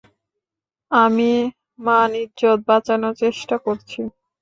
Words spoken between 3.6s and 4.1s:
করছি।